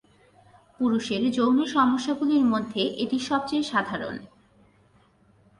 [0.79, 4.15] পুরুষের যৌন সমস্যাগুলির মধ্যে এটি সবচেয়ে সাধারণ।